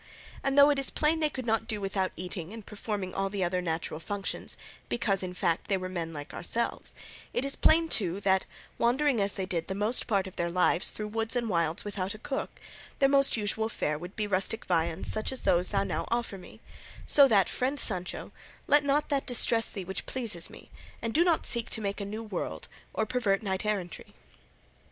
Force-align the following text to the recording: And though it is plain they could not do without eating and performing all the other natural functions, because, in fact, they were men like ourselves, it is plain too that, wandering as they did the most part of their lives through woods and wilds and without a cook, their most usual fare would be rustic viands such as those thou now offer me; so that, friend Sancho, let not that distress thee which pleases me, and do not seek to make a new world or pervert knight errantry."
And 0.43 0.57
though 0.57 0.71
it 0.71 0.79
is 0.79 0.89
plain 0.89 1.19
they 1.19 1.29
could 1.29 1.45
not 1.45 1.67
do 1.67 1.79
without 1.79 2.11
eating 2.15 2.51
and 2.51 2.65
performing 2.65 3.13
all 3.13 3.29
the 3.29 3.43
other 3.43 3.61
natural 3.61 3.99
functions, 3.99 4.57
because, 4.89 5.21
in 5.21 5.35
fact, 5.35 5.67
they 5.67 5.77
were 5.77 5.87
men 5.87 6.11
like 6.11 6.33
ourselves, 6.33 6.95
it 7.33 7.45
is 7.45 7.55
plain 7.55 7.87
too 7.87 8.19
that, 8.21 8.47
wandering 8.79 9.21
as 9.21 9.35
they 9.35 9.45
did 9.45 9.67
the 9.67 9.75
most 9.75 10.07
part 10.07 10.25
of 10.25 10.37
their 10.37 10.49
lives 10.49 10.89
through 10.89 11.09
woods 11.09 11.35
and 11.35 11.49
wilds 11.49 11.81
and 11.83 11.85
without 11.85 12.15
a 12.15 12.17
cook, 12.17 12.59
their 12.97 13.07
most 13.09 13.37
usual 13.37 13.69
fare 13.69 13.99
would 13.99 14.15
be 14.15 14.25
rustic 14.25 14.65
viands 14.65 15.11
such 15.11 15.31
as 15.31 15.41
those 15.41 15.69
thou 15.69 15.83
now 15.83 16.05
offer 16.07 16.35
me; 16.35 16.61
so 17.05 17.27
that, 17.27 17.47
friend 17.47 17.79
Sancho, 17.79 18.31
let 18.65 18.83
not 18.83 19.09
that 19.09 19.27
distress 19.27 19.71
thee 19.71 19.85
which 19.85 20.07
pleases 20.07 20.49
me, 20.49 20.71
and 20.99 21.13
do 21.13 21.23
not 21.23 21.45
seek 21.45 21.69
to 21.69 21.79
make 21.79 22.01
a 22.01 22.05
new 22.05 22.23
world 22.23 22.67
or 22.91 23.05
pervert 23.05 23.43
knight 23.43 23.65
errantry." 23.67 24.15